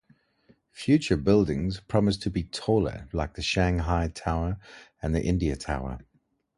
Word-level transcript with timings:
Future 0.71 1.15
buildings 1.15 1.79
promise 1.79 2.17
to 2.17 2.31
be 2.31 2.41
taller, 2.45 3.07
like 3.13 3.35
the 3.35 3.41
Shanghai 3.43 4.07
Tower 4.07 4.57
and 4.99 5.13
the 5.13 5.21
India 5.23 5.55
Tower. 5.55 5.99